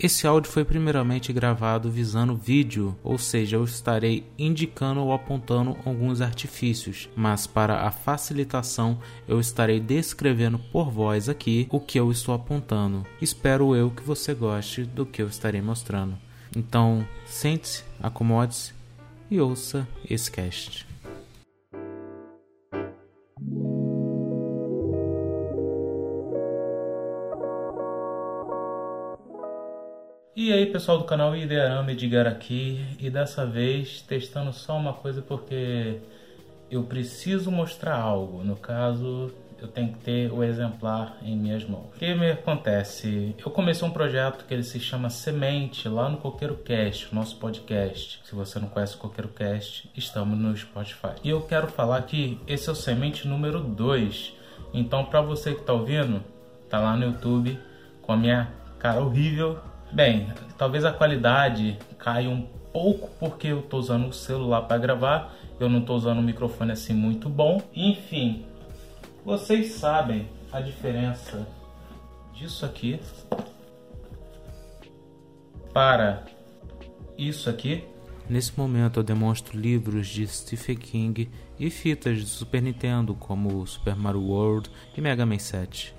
[0.00, 6.20] Esse áudio foi primeiramente gravado visando vídeo, ou seja, eu estarei indicando ou apontando alguns
[6.20, 12.32] artifícios, mas para a facilitação eu estarei descrevendo por voz aqui o que eu estou
[12.32, 13.04] apontando.
[13.20, 16.16] Espero eu que você goste do que eu estarei mostrando.
[16.56, 18.72] Então, sente-se, acomode-se
[19.28, 20.86] e ouça esse cast.
[30.40, 35.20] E aí pessoal do canal Idearama Edgar aqui e dessa vez testando só uma coisa
[35.20, 35.98] porque
[36.70, 41.86] eu preciso mostrar algo, no caso eu tenho que ter o exemplar em minhas mãos.
[41.92, 43.34] O que me acontece?
[43.36, 48.20] Eu comecei um projeto que ele se chama Semente lá no Coqueiro Cast, nosso podcast.
[48.22, 51.16] Se você não conhece o Coqueiro Cast, estamos no Spotify.
[51.24, 54.34] E eu quero falar que esse é o Semente número 2.
[54.72, 56.22] Então para você que está ouvindo,
[56.70, 57.58] tá lá no YouTube
[58.00, 59.58] com a minha cara horrível
[59.92, 62.42] Bem, talvez a qualidade caia um
[62.72, 66.72] pouco porque eu estou usando o celular para gravar, eu não estou usando um microfone
[66.72, 67.62] assim muito bom.
[67.74, 68.44] Enfim,
[69.24, 71.46] vocês sabem a diferença
[72.32, 73.00] disso aqui
[75.72, 76.22] para
[77.16, 77.84] isso aqui?
[78.28, 83.96] Nesse momento eu demonstro livros de Stephen King e fitas de Super Nintendo como Super
[83.96, 85.94] Mario World e Mega Man 7.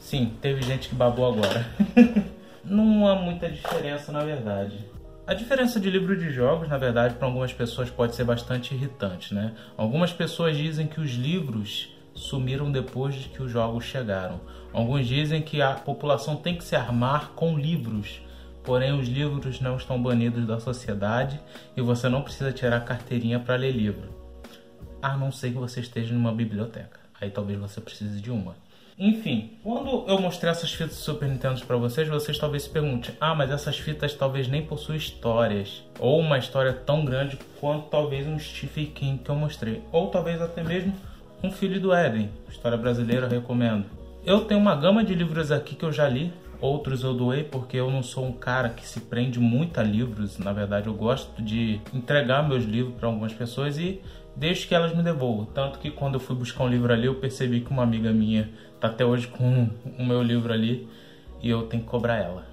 [0.00, 1.66] Sim, teve gente que babou agora.
[2.66, 4.84] não há muita diferença na verdade.
[5.26, 9.34] A diferença de livro de jogos, na verdade, para algumas pessoas pode ser bastante irritante,
[9.34, 9.54] né?
[9.76, 14.40] Algumas pessoas dizem que os livros sumiram depois de que os jogos chegaram.
[14.72, 18.20] Alguns dizem que a população tem que se armar com livros,
[18.62, 21.40] porém os livros não estão banidos da sociedade
[21.76, 24.08] e você não precisa tirar carteirinha para ler livro.
[25.02, 27.00] A não ser que você esteja numa biblioteca.
[27.20, 28.54] Aí talvez você precise de uma.
[28.98, 33.34] Enfim, quando eu mostrei essas fitas Super Nintendo para vocês, vocês talvez se perguntem: ah,
[33.34, 38.38] mas essas fitas talvez nem possuem histórias, ou uma história tão grande quanto talvez um
[38.38, 40.94] Stephen King que eu mostrei, ou talvez até mesmo
[41.42, 43.84] um Filho do Éden, história brasileira, recomendo.
[44.24, 47.76] Eu tenho uma gama de livros aqui que eu já li, outros eu doei porque
[47.76, 50.38] eu não sou um cara que se prende muito a livros.
[50.38, 54.00] Na verdade, eu gosto de entregar meus livros para algumas pessoas e
[54.36, 55.46] deixo que elas me devolvam.
[55.46, 58.50] Tanto que quando eu fui buscar um livro ali, eu percebi que uma amiga minha
[58.78, 60.88] tá até hoje com o meu livro ali
[61.42, 62.46] e eu tenho que cobrar ela.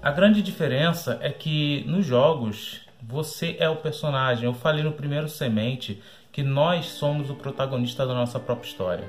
[0.00, 4.44] A grande diferença é que nos jogos você é o personagem.
[4.44, 6.00] Eu falei no primeiro semente
[6.30, 9.04] que nós somos o protagonista da nossa própria história.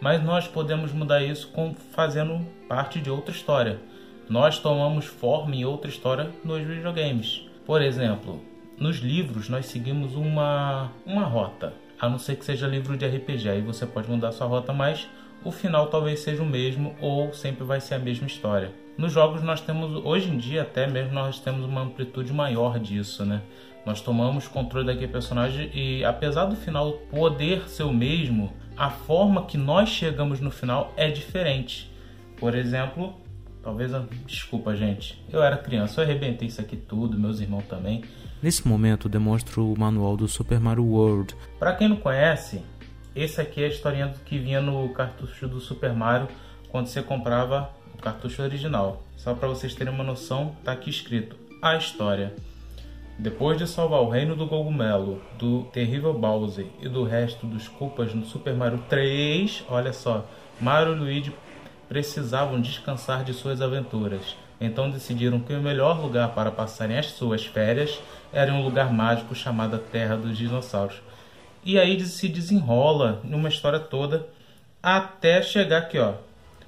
[0.00, 3.80] Mas nós podemos mudar isso com fazendo parte de outra história.
[4.28, 7.42] Nós tomamos forma em outra história nos videogames.
[7.66, 8.40] Por exemplo,
[8.80, 13.48] nos livros nós seguimos uma, uma rota, a não ser que seja livro de RPG,
[13.48, 15.08] aí você pode mudar sua rota, mas
[15.44, 18.72] o final talvez seja o mesmo ou sempre vai ser a mesma história.
[18.96, 23.24] Nos jogos nós temos, hoje em dia até mesmo nós temos uma amplitude maior disso,
[23.24, 23.42] né?
[23.86, 29.46] Nós tomamos controle daquele personagem e apesar do final poder ser o mesmo, a forma
[29.46, 31.90] que nós chegamos no final é diferente.
[32.36, 33.14] Por exemplo,
[33.62, 33.90] talvez,
[34.26, 38.02] desculpa gente, eu era criança, eu arrebentei isso aqui tudo, meus irmãos também.
[38.40, 41.34] Nesse momento, demonstro o manual do Super Mario World.
[41.58, 42.62] Para quem não conhece,
[43.14, 46.28] esse aqui é a historinha que vinha no cartucho do Super Mario
[46.68, 49.02] quando você comprava o cartucho original.
[49.16, 52.32] Só para vocês terem uma noção, tá aqui escrito a história.
[53.18, 58.14] Depois de salvar o reino do cogumelo, do terrível Bowser e do resto dos culpas
[58.14, 60.24] no Super Mario 3, olha só,
[60.60, 61.34] Mario e Luigi
[61.88, 64.36] precisavam descansar de suas aventuras.
[64.60, 68.00] Então decidiram que o melhor lugar para passarem as suas férias
[68.32, 70.96] era um lugar mágico chamado Terra dos Dinossauros.
[71.64, 74.26] E aí se desenrola numa história toda
[74.82, 76.14] até chegar aqui, ó.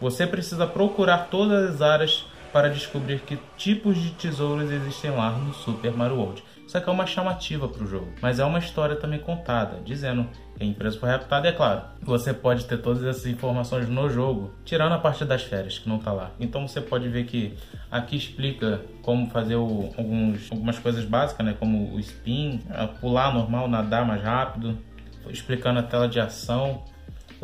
[0.00, 5.52] Você precisa procurar todas as áreas para descobrir que tipos de tesouros existem lá no
[5.52, 6.44] Super Mario World.
[6.64, 10.28] Isso aqui é uma chamativa para o jogo, mas é uma história também contada, dizendo
[10.56, 11.82] que a empresa foi raptada, é claro.
[12.00, 15.96] Você pode ter todas essas informações no jogo, tirando a parte das férias, que não
[15.96, 16.30] está lá.
[16.38, 17.58] Então você pode ver que
[17.90, 21.56] aqui explica como fazer o, alguns, algumas coisas básicas, né?
[21.58, 22.60] como o spin,
[23.00, 24.78] pular normal, nadar mais rápido,
[25.28, 26.84] explicando a tela de ação.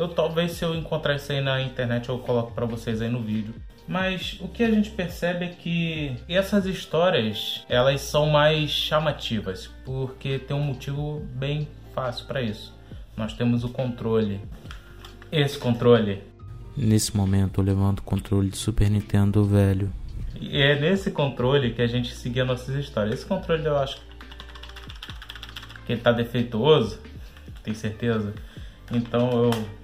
[0.01, 3.21] Eu talvez se eu encontrar isso aí na internet eu coloco para vocês aí no
[3.21, 3.53] vídeo.
[3.87, 10.39] Mas o que a gente percebe é que essas histórias elas são mais chamativas porque
[10.39, 12.75] tem um motivo bem fácil para isso.
[13.15, 14.41] Nós temos o controle.
[15.31, 16.23] Esse controle.
[16.75, 19.93] Nesse momento eu levanto o controle de Super Nintendo velho.
[20.35, 23.19] E é nesse controle que a gente seguia nossas histórias.
[23.19, 24.01] Esse controle eu acho
[25.85, 26.99] que ele tá defeituoso,
[27.63, 28.33] tem certeza?
[28.91, 29.80] Então eu.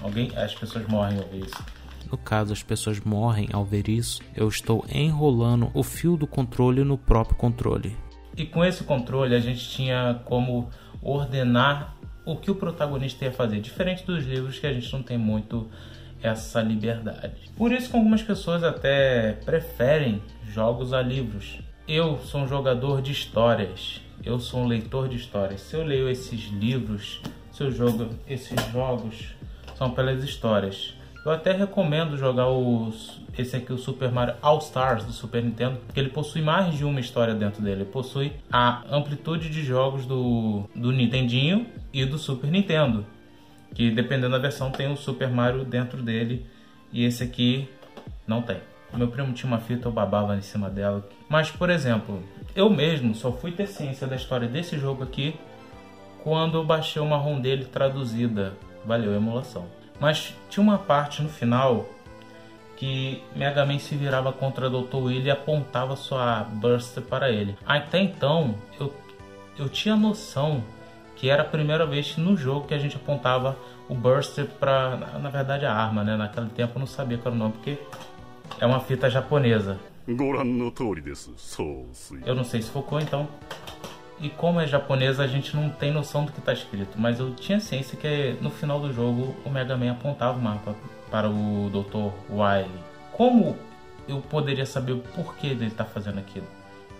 [0.00, 0.30] Alguém.
[0.36, 1.64] As pessoas morrem ao ver isso.
[2.10, 6.84] no caso as pessoas morrem ao ver isso, eu estou enrolando o fio do controle
[6.84, 7.96] no próprio controle.
[8.36, 10.68] E com esse controle a gente tinha como
[11.02, 15.16] ordenar o que o protagonista ia fazer, diferente dos livros que a gente não tem
[15.16, 15.68] muito
[16.22, 17.50] essa liberdade.
[17.56, 21.60] Por isso que algumas pessoas até preferem jogos a livros.
[21.86, 25.60] Eu sou um jogador de histórias, eu sou um leitor de histórias.
[25.60, 27.20] Se eu leio esses livros,
[27.52, 29.34] se eu jogo esses jogos,
[29.76, 30.94] são pelas histórias.
[31.24, 32.46] Eu até recomendo jogar
[33.36, 36.84] esse aqui, o Super Mario All Stars do Super Nintendo, porque ele possui mais de
[36.84, 37.82] uma história dentro dele.
[37.82, 43.04] Ele possui a amplitude de jogos do, do Nintendinho e do Super Nintendo,
[43.74, 46.46] que dependendo da versão tem o Super Mario dentro dele
[46.92, 47.68] e esse aqui
[48.26, 48.58] não tem.
[48.94, 51.06] Meu primo tinha uma fita, eu babava em cima dela.
[51.28, 52.22] Mas, por exemplo,
[52.54, 55.34] eu mesmo só fui ter ciência da história desse jogo aqui
[56.22, 58.54] quando eu baixei uma ROM dele traduzida.
[58.86, 59.66] Valeu, emulação.
[59.98, 61.86] Mas tinha uma parte no final
[62.76, 64.96] que Mega Man se virava contra Dr.
[64.96, 67.56] Will e apontava sua Burster para ele.
[67.66, 68.94] Até então, eu,
[69.58, 70.62] eu tinha noção
[71.16, 73.56] que era a primeira vez no jogo que a gente apontava
[73.88, 76.16] o Burster para, na, na, verdade, a arma, né?
[76.16, 77.78] Naquele tempo eu não sabia qual era o nome, porque
[78.60, 79.78] é uma fita japonesa.
[82.24, 83.26] Eu não sei se focou, então
[84.18, 86.96] e como é japonesa, a gente não tem noção do que está escrito.
[86.96, 90.74] Mas eu tinha ciência que no final do jogo o Mega Man apontava o mapa
[91.10, 92.12] para o Dr.
[92.30, 92.70] Wily.
[93.12, 93.56] Como
[94.08, 96.46] eu poderia saber o porquê dele estar tá fazendo aquilo?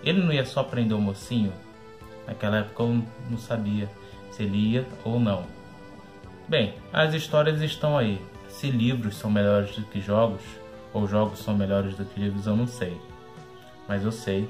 [0.05, 1.53] Ele não ia só prender o mocinho?
[2.27, 3.91] Naquela época eu não sabia
[4.31, 5.45] se ele ia ou não.
[6.47, 8.21] Bem, as histórias estão aí.
[8.49, 10.43] Se livros são melhores do que jogos,
[10.93, 13.01] ou jogos são melhores do que livros, eu não sei.
[13.89, 14.49] Mas eu sei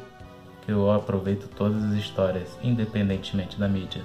[0.66, 4.02] eu aproveito todas as histórias, independentemente da mídia.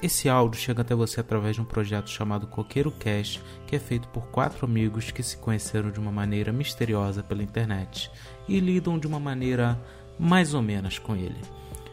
[0.00, 4.08] Esse áudio chega até você através de um projeto chamado Coqueiro Cast, que é feito
[4.08, 8.10] por quatro amigos que se conheceram de uma maneira misteriosa pela internet
[8.48, 9.78] e lidam de uma maneira
[10.18, 11.36] mais ou menos com ele.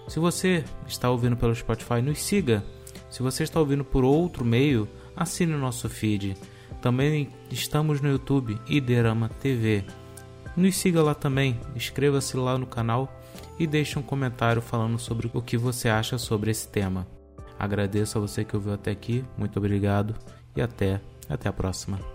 [0.08, 2.64] Se você está ouvindo pelo Spotify, nos siga.
[3.10, 6.38] Se você está ouvindo por outro meio, assine o nosso feed.
[6.82, 9.84] Também estamos no YouTube Iderama TV.
[10.56, 13.12] Nos siga lá também, inscreva-se lá no canal
[13.60, 17.08] e deixe um comentário falando sobre o que você acha sobre esse tema.
[17.58, 20.16] Agradeço a você que ouviu até aqui, muito obrigado
[20.56, 22.15] e até, até a próxima.